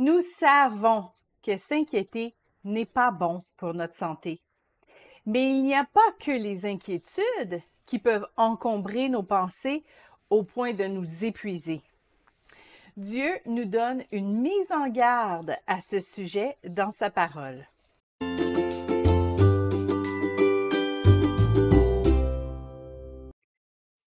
Nous 0.00 0.20
savons 0.20 1.10
que 1.42 1.56
s'inquiéter 1.56 2.36
n'est 2.62 2.86
pas 2.86 3.10
bon 3.10 3.42
pour 3.56 3.74
notre 3.74 3.96
santé. 3.96 4.40
Mais 5.26 5.50
il 5.50 5.64
n'y 5.64 5.74
a 5.74 5.82
pas 5.92 6.12
que 6.20 6.30
les 6.30 6.66
inquiétudes 6.66 7.60
qui 7.84 7.98
peuvent 7.98 8.28
encombrer 8.36 9.08
nos 9.08 9.24
pensées 9.24 9.82
au 10.30 10.44
point 10.44 10.72
de 10.72 10.84
nous 10.84 11.24
épuiser. 11.24 11.82
Dieu 12.96 13.40
nous 13.46 13.64
donne 13.64 14.04
une 14.12 14.40
mise 14.40 14.70
en 14.70 14.88
garde 14.88 15.56
à 15.66 15.80
ce 15.80 15.98
sujet 15.98 16.56
dans 16.62 16.92
sa 16.92 17.10
parole. 17.10 17.66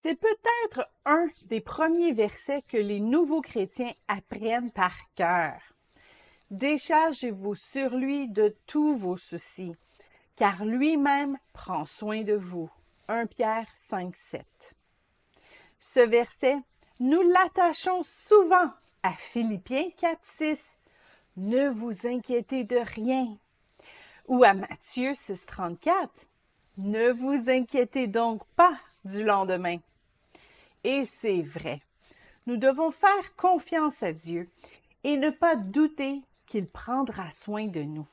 C'est 0.02 0.18
peut-être 0.18 0.88
un 1.04 1.28
des 1.48 1.60
premiers 1.60 2.14
versets 2.14 2.62
que 2.66 2.78
les 2.78 3.00
nouveaux 3.00 3.42
chrétiens 3.42 3.92
apprennent 4.08 4.70
par 4.70 4.94
cœur. 5.16 5.60
Déchargez-vous 6.52 7.54
sur 7.54 7.96
lui 7.96 8.28
de 8.28 8.54
tous 8.66 8.94
vos 8.94 9.16
soucis, 9.16 9.74
car 10.36 10.66
lui-même 10.66 11.38
prend 11.54 11.86
soin 11.86 12.20
de 12.20 12.34
vous. 12.34 12.68
1 13.08 13.24
Pierre 13.24 13.66
5, 13.88 14.14
7. 14.14 14.46
Ce 15.80 16.00
verset, 16.00 16.58
nous 17.00 17.22
l'attachons 17.22 18.02
souvent 18.02 18.70
à 19.02 19.12
Philippiens 19.12 19.88
4, 19.96 20.18
6. 20.22 20.62
Ne 21.38 21.70
vous 21.70 22.06
inquiétez 22.06 22.64
de 22.64 22.76
rien. 22.76 23.34
Ou 24.28 24.44
à 24.44 24.52
Matthieu 24.52 25.14
6, 25.14 25.46
34. 25.46 26.10
Ne 26.76 27.12
vous 27.12 27.48
inquiétez 27.48 28.08
donc 28.08 28.44
pas 28.56 28.78
du 29.06 29.24
lendemain. 29.24 29.78
Et 30.84 31.04
c'est 31.22 31.40
vrai. 31.40 31.80
Nous 32.46 32.58
devons 32.58 32.90
faire 32.90 33.34
confiance 33.36 34.02
à 34.02 34.12
Dieu 34.12 34.50
et 35.02 35.16
ne 35.16 35.30
pas 35.30 35.56
douter 35.56 36.20
qu'il 36.46 36.66
prendra 36.66 37.30
soin 37.30 37.66
de 37.66 37.82
nous. 37.82 38.06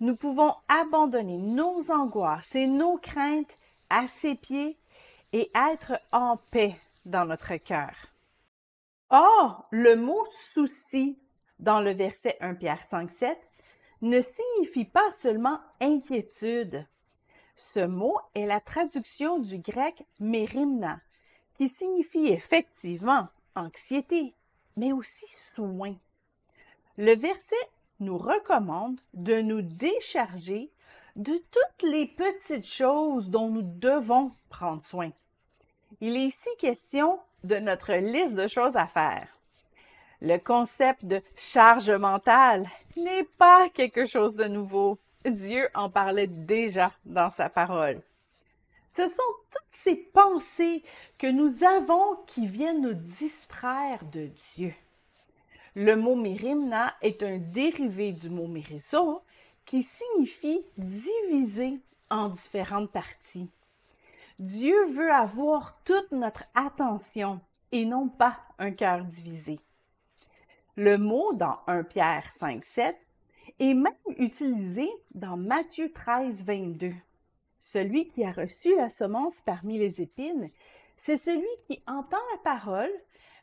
Nous 0.00 0.16
pouvons 0.16 0.54
abandonner 0.68 1.36
nos 1.36 1.90
angoisses 1.90 2.54
et 2.54 2.66
nos 2.66 2.96
craintes 2.96 3.58
à 3.90 4.08
ses 4.08 4.34
pieds 4.34 4.78
et 5.32 5.50
être 5.54 6.00
en 6.12 6.36
paix 6.50 6.76
dans 7.04 7.26
notre 7.26 7.56
cœur. 7.56 7.94
Or, 9.10 9.66
le 9.70 9.96
mot 9.96 10.24
souci 10.54 11.18
dans 11.58 11.80
le 11.80 11.92
verset 11.92 12.36
1 12.40 12.54
Pierre 12.54 12.84
5, 12.86 13.10
7 13.10 13.38
ne 14.02 14.22
signifie 14.22 14.84
pas 14.84 15.10
seulement 15.10 15.60
inquiétude. 15.80 16.86
Ce 17.56 17.80
mot 17.80 18.16
est 18.34 18.46
la 18.46 18.60
traduction 18.60 19.38
du 19.38 19.58
grec 19.58 20.06
mérimna, 20.18 21.00
qui 21.54 21.68
signifie 21.68 22.28
effectivement 22.28 23.28
anxiété, 23.54 24.34
mais 24.76 24.92
aussi 24.92 25.26
soin. 25.54 25.94
Le 26.98 27.14
verset 27.14 27.56
nous 28.00 28.18
recommande 28.18 29.00
de 29.14 29.40
nous 29.40 29.62
décharger 29.62 30.70
de 31.16 31.32
toutes 31.50 31.90
les 31.90 32.06
petites 32.06 32.66
choses 32.66 33.28
dont 33.30 33.48
nous 33.48 33.62
devons 33.62 34.32
prendre 34.48 34.84
soin. 34.84 35.10
Il 36.00 36.16
est 36.16 36.26
ici 36.26 36.48
question 36.58 37.18
de 37.44 37.56
notre 37.56 37.94
liste 37.94 38.34
de 38.34 38.48
choses 38.48 38.76
à 38.76 38.86
faire. 38.86 39.28
Le 40.20 40.36
concept 40.38 41.04
de 41.04 41.22
charge 41.36 41.90
mentale 41.90 42.68
n'est 42.96 43.28
pas 43.38 43.68
quelque 43.70 44.06
chose 44.06 44.36
de 44.36 44.44
nouveau. 44.44 44.98
Dieu 45.24 45.68
en 45.74 45.90
parlait 45.90 46.26
déjà 46.26 46.92
dans 47.04 47.30
sa 47.30 47.48
parole. 47.48 48.02
Ce 48.90 49.08
sont 49.08 49.22
toutes 49.50 49.82
ces 49.82 49.96
pensées 49.96 50.82
que 51.18 51.26
nous 51.26 51.64
avons 51.64 52.16
qui 52.26 52.46
viennent 52.46 52.82
nous 52.82 52.94
distraire 52.94 54.04
de 54.12 54.30
Dieu. 54.56 54.74
Le 55.82 55.96
mot 55.96 56.14
mirimna 56.14 56.92
est 57.00 57.22
un 57.22 57.38
dérivé 57.38 58.12
du 58.12 58.28
mot 58.28 58.46
miriso 58.46 59.22
qui 59.64 59.82
signifie 59.82 60.60
diviser 60.76 61.80
en 62.10 62.28
différentes 62.28 62.90
parties. 62.90 63.48
Dieu 64.38 64.76
veut 64.88 65.10
avoir 65.10 65.82
toute 65.84 66.12
notre 66.12 66.44
attention 66.54 67.40
et 67.72 67.86
non 67.86 68.08
pas 68.10 68.36
un 68.58 68.72
cœur 68.72 69.06
divisé. 69.06 69.58
Le 70.76 70.98
mot 70.98 71.32
dans 71.32 71.60
1 71.66 71.84
Pierre 71.84 72.30
5, 72.30 72.62
7 72.62 72.94
est 73.58 73.72
même 73.72 73.94
utilisé 74.18 74.86
dans 75.14 75.38
Matthieu 75.38 75.90
13, 75.90 76.44
22. 76.44 76.92
Celui 77.58 78.06
qui 78.08 78.22
a 78.22 78.32
reçu 78.32 78.76
la 78.76 78.90
semence 78.90 79.40
parmi 79.46 79.78
les 79.78 80.02
épines, 80.02 80.50
c'est 80.98 81.16
celui 81.16 81.48
qui 81.66 81.82
entend 81.86 82.20
la 82.32 82.38
parole, 82.44 82.92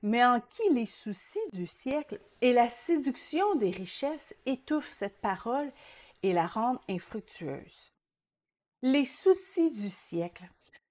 mais 0.03 0.23
en 0.25 0.39
qui 0.39 0.61
les 0.71 0.85
soucis 0.85 1.39
du 1.53 1.67
siècle 1.67 2.19
et 2.41 2.53
la 2.53 2.69
séduction 2.69 3.55
des 3.55 3.71
richesses 3.71 4.33
étouffent 4.45 4.91
cette 4.91 5.19
parole 5.19 5.71
et 6.23 6.33
la 6.33 6.47
rendent 6.47 6.79
infructueuse. 6.89 7.93
Les 8.81 9.05
soucis 9.05 9.71
du 9.71 9.89
siècle 9.89 10.47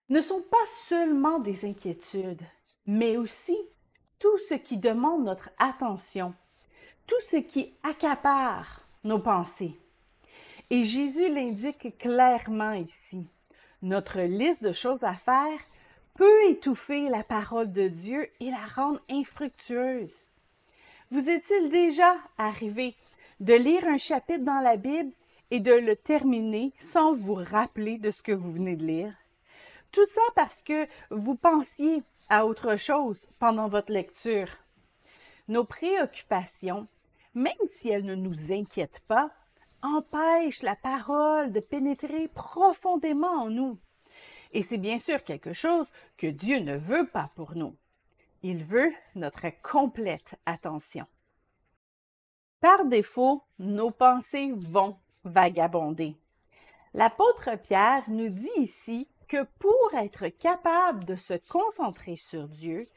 ne 0.08 0.20
sont 0.20 0.42
pas 0.42 0.66
seulement 0.88 1.38
des 1.38 1.64
inquiétudes, 1.64 2.42
mais 2.86 3.16
aussi 3.16 3.56
tout 4.18 4.38
ce 4.48 4.54
qui 4.54 4.78
demande 4.78 5.24
notre 5.24 5.50
attention, 5.58 6.34
tout 7.06 7.20
ce 7.30 7.36
qui 7.36 7.74
accapare 7.82 8.82
nos 9.04 9.18
pensées. 9.18 9.78
Et 10.70 10.84
Jésus 10.84 11.32
l'indique 11.32 11.96
clairement 11.98 12.72
ici. 12.72 13.28
Notre 13.82 14.20
liste 14.20 14.64
de 14.64 14.72
choses 14.72 15.04
à 15.04 15.14
faire 15.14 15.60
peut 16.16 16.44
étouffer 16.48 17.08
la 17.08 17.22
parole 17.22 17.72
de 17.72 17.88
Dieu 17.88 18.28
et 18.40 18.50
la 18.50 18.64
rendre 18.74 19.00
infructueuse. 19.10 20.24
Vous 21.10 21.28
est-il 21.28 21.68
déjà 21.68 22.14
arrivé 22.38 22.94
de 23.40 23.54
lire 23.54 23.86
un 23.86 23.98
chapitre 23.98 24.44
dans 24.44 24.60
la 24.60 24.76
Bible 24.76 25.12
et 25.50 25.60
de 25.60 25.72
le 25.72 25.94
terminer 25.94 26.72
sans 26.80 27.14
vous 27.14 27.34
rappeler 27.34 27.98
de 27.98 28.10
ce 28.10 28.22
que 28.22 28.32
vous 28.32 28.50
venez 28.50 28.76
de 28.76 28.84
lire? 28.84 29.14
Tout 29.92 30.06
ça 30.06 30.22
parce 30.34 30.62
que 30.62 30.86
vous 31.10 31.36
pensiez 31.36 32.02
à 32.28 32.46
autre 32.46 32.76
chose 32.76 33.28
pendant 33.38 33.68
votre 33.68 33.92
lecture. 33.92 34.48
Nos 35.48 35.64
préoccupations, 35.64 36.88
même 37.34 37.52
si 37.76 37.90
elles 37.90 38.04
ne 38.04 38.14
nous 38.14 38.52
inquiètent 38.52 39.02
pas, 39.06 39.30
empêche 39.82 40.62
la 40.62 40.74
parole 40.74 41.52
de 41.52 41.60
pénétrer 41.60 42.28
profondément 42.28 43.42
en 43.42 43.50
nous. 43.50 43.78
Et 44.56 44.62
c'est 44.62 44.78
bien 44.78 44.98
sûr 44.98 45.22
quelque 45.22 45.52
chose 45.52 45.86
que 46.16 46.26
Dieu 46.26 46.60
ne 46.60 46.78
veut 46.78 47.06
pas 47.06 47.30
pour 47.34 47.54
nous. 47.54 47.76
Il 48.42 48.64
veut 48.64 48.90
notre 49.14 49.48
complète 49.62 50.34
attention. 50.46 51.04
Par 52.62 52.86
défaut, 52.86 53.42
nos 53.58 53.90
pensées 53.90 54.54
vont 54.56 54.96
vagabonder. 55.24 56.16
L'apôtre 56.94 57.50
Pierre 57.62 58.08
nous 58.08 58.30
dit 58.30 58.48
ici 58.56 59.06
que 59.28 59.42
pour 59.58 59.92
être 59.92 60.28
capable 60.28 61.04
de 61.04 61.16
se 61.16 61.34
concentrer 61.50 62.16
sur 62.16 62.48
Dieu, 62.48 62.88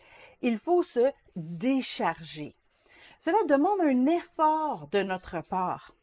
il 0.41 0.59
faut 0.59 0.81
se 0.81 1.12
décharger. 1.36 2.56
Cela 3.20 3.44
demande 3.50 3.81
un 3.81 4.06
effort 4.06 4.88
de 4.94 5.03
notre 5.03 5.41
part. 5.41 5.94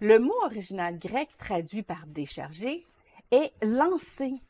Le 0.00 0.18
mot 0.18 0.40
original 0.44 0.98
grec 0.98 1.28
traduit 1.36 1.82
par 1.82 2.06
décharger 2.06 2.86
est 3.30 3.52
lancer, 3.62 4.40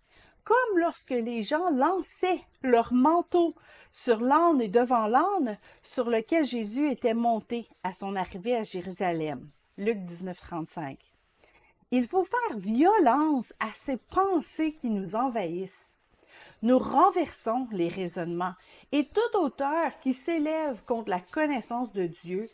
comme 0.44 0.78
lorsque 0.78 1.10
les 1.10 1.42
gens 1.42 1.70
lançaient 1.70 2.44
leur 2.62 2.92
manteau 2.92 3.54
sur 3.90 4.20
l'âne 4.20 4.60
et 4.60 4.68
devant 4.68 5.06
l'âne 5.06 5.58
sur 5.82 6.10
lequel 6.10 6.44
Jésus 6.44 6.90
était 6.90 7.14
monté 7.14 7.66
à 7.82 7.92
son 7.92 8.16
arrivée 8.16 8.56
à 8.56 8.62
Jérusalem. 8.62 9.48
Luc 9.78 9.98
19, 10.04 10.38
35. 10.38 10.98
Il 11.90 12.06
faut 12.06 12.24
faire 12.24 12.58
violence 12.58 13.52
à 13.60 13.68
ces 13.84 13.96
pensées 13.96 14.72
qui 14.80 14.90
nous 14.90 15.14
envahissent. 15.14 15.92
Nous 16.62 16.78
renversons 16.78 17.68
les 17.72 17.88
raisonnements 17.88 18.54
et 18.90 19.04
toute 19.04 19.34
hauteur 19.34 19.98
qui 20.00 20.14
s'élève 20.14 20.82
contre 20.84 21.10
la 21.10 21.20
connaissance 21.20 21.92
de 21.92 22.06
Dieu 22.06 22.48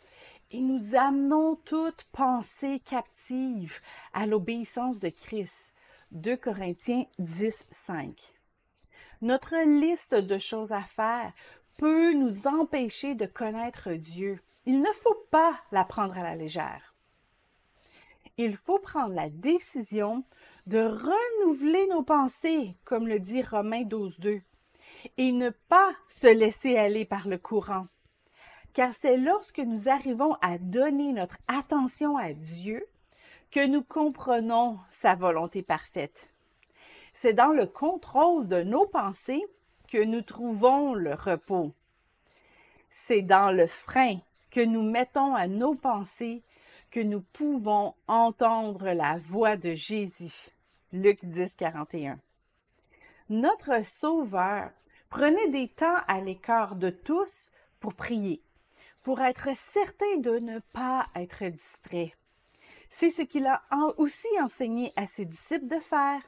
et 0.51 0.61
nous 0.61 0.95
amenons 0.95 1.55
toute 1.65 2.03
pensée 2.11 2.81
captive 2.85 3.79
à 4.13 4.25
l'obéissance 4.25 4.99
de 4.99 5.09
Christ. 5.09 5.70
2 6.11 6.35
Corinthiens 6.35 7.05
10, 7.19 7.65
5. 7.85 8.33
Notre 9.21 9.55
liste 9.79 10.13
de 10.13 10.37
choses 10.37 10.73
à 10.73 10.81
faire 10.81 11.31
peut 11.77 12.13
nous 12.13 12.47
empêcher 12.47 13.15
de 13.15 13.25
connaître 13.25 13.93
Dieu. 13.93 14.39
Il 14.65 14.81
ne 14.81 14.91
faut 15.03 15.25
pas 15.31 15.57
la 15.71 15.85
prendre 15.85 16.17
à 16.17 16.23
la 16.23 16.35
légère. 16.35 16.95
Il 18.37 18.57
faut 18.57 18.79
prendre 18.79 19.13
la 19.13 19.29
décision 19.29 20.25
de 20.67 20.79
renouveler 20.79 21.87
nos 21.87 22.03
pensées, 22.03 22.75
comme 22.83 23.07
le 23.07 23.19
dit 23.19 23.41
Romains 23.41 23.83
12, 23.83 24.19
2, 24.19 24.41
et 25.17 25.31
ne 25.31 25.49
pas 25.49 25.93
se 26.09 26.27
laisser 26.27 26.77
aller 26.77 27.05
par 27.05 27.27
le 27.27 27.37
courant 27.37 27.87
car 28.73 28.93
c'est 28.93 29.17
lorsque 29.17 29.59
nous 29.59 29.89
arrivons 29.89 30.35
à 30.41 30.57
donner 30.57 31.11
notre 31.11 31.37
attention 31.47 32.17
à 32.17 32.33
Dieu 32.33 32.85
que 33.51 33.67
nous 33.67 33.83
comprenons 33.83 34.79
sa 35.01 35.15
volonté 35.15 35.61
parfaite. 35.61 36.29
C'est 37.13 37.33
dans 37.33 37.51
le 37.51 37.67
contrôle 37.67 38.47
de 38.47 38.63
nos 38.63 38.85
pensées 38.85 39.43
que 39.89 40.01
nous 40.01 40.21
trouvons 40.21 40.93
le 40.93 41.13
repos. 41.13 41.73
C'est 42.89 43.21
dans 43.21 43.51
le 43.51 43.67
frein 43.67 44.19
que 44.49 44.61
nous 44.61 44.81
mettons 44.81 45.35
à 45.35 45.47
nos 45.47 45.75
pensées 45.75 46.43
que 46.91 47.01
nous 47.01 47.21
pouvons 47.21 47.93
entendre 48.07 48.91
la 48.91 49.17
voix 49.17 49.57
de 49.57 49.73
Jésus. 49.73 50.49
Luc 50.93 51.23
10, 51.23 51.53
41. 51.55 52.19
Notre 53.29 53.83
Sauveur 53.85 54.71
prenait 55.09 55.49
des 55.49 55.67
temps 55.67 55.99
à 56.07 56.21
l'écart 56.21 56.75
de 56.75 56.89
tous 56.89 57.51
pour 57.79 57.93
prier, 57.93 58.41
pour 59.03 59.21
être 59.21 59.55
certain 59.55 60.17
de 60.17 60.39
ne 60.39 60.59
pas 60.73 61.07
être 61.15 61.45
distrait. 61.45 62.13
C'est 62.91 63.09
ce 63.09 63.23
qu'il 63.23 63.47
a 63.47 63.63
aussi 63.97 64.27
enseigné 64.41 64.93
à 64.95 65.07
ses 65.07 65.25
disciples 65.25 65.67
de 65.67 65.79
faire. 65.79 66.21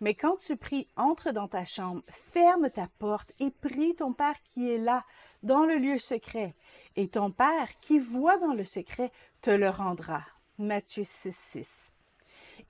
Mais 0.00 0.14
quand 0.14 0.36
tu 0.36 0.56
pries, 0.56 0.88
entre 0.96 1.30
dans 1.30 1.48
ta 1.48 1.64
chambre, 1.64 2.02
ferme 2.32 2.68
ta 2.68 2.88
porte 2.98 3.32
et 3.38 3.50
prie 3.50 3.94
ton 3.94 4.12
Père 4.12 4.36
qui 4.42 4.70
est 4.70 4.78
là, 4.78 5.04
dans 5.42 5.64
le 5.64 5.76
lieu 5.76 5.98
secret. 5.98 6.54
Et 6.96 7.08
ton 7.08 7.30
Père 7.30 7.68
qui 7.80 7.98
voit 7.98 8.36
dans 8.38 8.52
le 8.52 8.64
secret 8.64 9.12
te 9.40 9.50
le 9.50 9.70
rendra. 9.70 10.22
Matthieu 10.58 11.04
6, 11.04 11.34
6. 11.52 11.72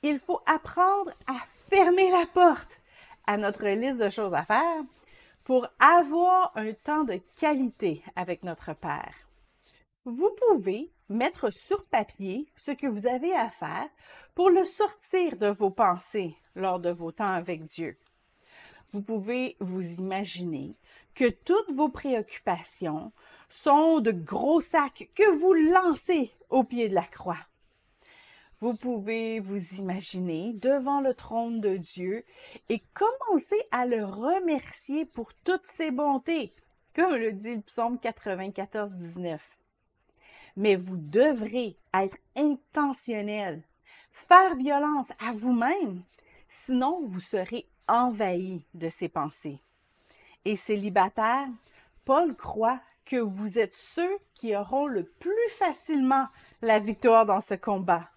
Il 0.02 0.20
faut 0.20 0.40
apprendre 0.46 1.10
à 1.26 1.38
fermer 1.70 2.10
la 2.10 2.26
porte 2.26 2.80
à 3.26 3.36
notre 3.38 3.66
liste 3.66 3.98
de 3.98 4.10
choses 4.10 4.34
à 4.34 4.44
faire 4.44 4.82
pour 5.44 5.66
avoir 5.78 6.52
un 6.56 6.72
temps 6.72 7.04
de 7.04 7.20
qualité 7.40 8.02
avec 8.16 8.44
notre 8.44 8.74
Père. 8.74 9.14
Vous 10.04 10.30
pouvez 10.48 10.90
mettre 11.08 11.50
sur 11.50 11.84
papier 11.86 12.46
ce 12.56 12.70
que 12.70 12.86
vous 12.86 13.06
avez 13.06 13.34
à 13.34 13.50
faire 13.50 13.88
pour 14.34 14.50
le 14.50 14.64
sortir 14.64 15.36
de 15.36 15.48
vos 15.48 15.70
pensées 15.70 16.36
lors 16.54 16.80
de 16.80 16.90
vos 16.90 17.12
temps 17.12 17.32
avec 17.32 17.66
Dieu. 17.66 17.98
Vous 18.92 19.02
pouvez 19.02 19.56
vous 19.60 19.82
imaginer 19.98 20.76
que 21.14 21.28
toutes 21.28 21.72
vos 21.72 21.88
préoccupations 21.88 23.12
sont 23.50 24.00
de 24.00 24.12
gros 24.12 24.60
sacs 24.60 25.10
que 25.14 25.30
vous 25.38 25.52
lancez 25.52 26.32
au 26.48 26.64
pied 26.64 26.88
de 26.88 26.94
la 26.94 27.02
croix. 27.02 27.40
Vous 28.60 28.74
pouvez 28.74 29.40
vous 29.40 29.62
imaginer 29.78 30.52
devant 30.54 31.00
le 31.00 31.12
trône 31.12 31.60
de 31.60 31.76
Dieu 31.76 32.24
et 32.68 32.80
commencer 32.94 33.60
à 33.72 33.84
le 33.84 34.04
remercier 34.04 35.04
pour 35.04 35.34
toutes 35.44 35.66
ses 35.76 35.90
bontés, 35.90 36.54
comme 36.94 37.14
le 37.14 37.32
dit 37.32 37.56
le 37.56 37.62
psaume 37.62 37.98
94, 37.98 38.92
19 38.92 39.42
mais 40.56 40.76
vous 40.76 40.96
devrez 40.96 41.76
être 41.92 42.16
intentionnel, 42.36 43.62
faire 44.12 44.54
violence 44.56 45.10
à 45.18 45.32
vous-même, 45.32 46.02
sinon 46.66 47.02
vous 47.06 47.20
serez 47.20 47.66
envahi 47.88 48.64
de 48.74 48.88
ces 48.88 49.08
pensées. 49.08 49.60
Et 50.44 50.56
célibataire, 50.56 51.48
Paul 52.04 52.34
croit 52.36 52.80
que 53.04 53.16
vous 53.16 53.58
êtes 53.58 53.74
ceux 53.74 54.18
qui 54.34 54.56
auront 54.56 54.86
le 54.86 55.04
plus 55.04 55.48
facilement 55.50 56.28
la 56.62 56.78
victoire 56.78 57.26
dans 57.26 57.40
ce 57.40 57.54
combat. 57.54 58.08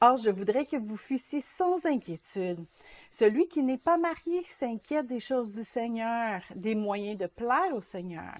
Or, 0.00 0.18
je 0.18 0.30
voudrais 0.30 0.66
que 0.66 0.76
vous 0.76 0.96
fussiez 0.96 1.40
sans 1.40 1.84
inquiétude. 1.86 2.64
Celui 3.10 3.48
qui 3.48 3.62
n'est 3.62 3.78
pas 3.78 3.96
marié 3.96 4.44
s'inquiète 4.46 5.06
des 5.06 5.20
choses 5.20 5.52
du 5.52 5.64
Seigneur, 5.64 6.42
des 6.54 6.74
moyens 6.74 7.16
de 7.16 7.26
plaire 7.26 7.74
au 7.74 7.80
Seigneur. 7.80 8.34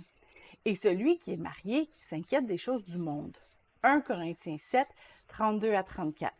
Et 0.66 0.74
celui 0.74 1.20
qui 1.20 1.32
est 1.32 1.36
marié 1.36 1.88
s'inquiète 2.02 2.44
des 2.44 2.58
choses 2.58 2.84
du 2.84 2.98
monde. 2.98 3.36
1 3.84 4.00
Corinthiens 4.00 4.58
7, 4.58 4.88
32 5.28 5.72
à 5.72 5.84
34. 5.84 6.34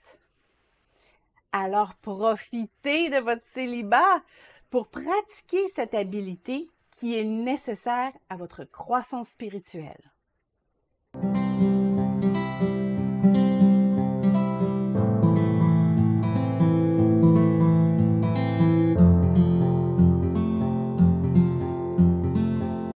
Alors 1.53 1.95
profitez 1.95 3.09
de 3.09 3.19
votre 3.19 3.47
célibat 3.55 4.21
pour 4.69 4.89
pratiquer 4.89 5.69
cette 5.69 5.95
habileté 5.95 6.69
qui 6.99 7.17
est 7.17 7.23
nécessaire 7.23 8.13
à 8.29 8.37
votre 8.37 8.65
croissance 8.65 9.29
spirituelle. 9.29 10.11